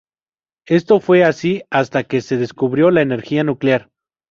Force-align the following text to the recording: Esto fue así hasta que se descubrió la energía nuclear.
Esto 0.67 0.99
fue 0.99 1.23
así 1.23 1.61
hasta 1.69 2.05
que 2.05 2.21
se 2.21 2.37
descubrió 2.37 2.89
la 2.89 3.03
energía 3.03 3.43
nuclear. 3.43 3.91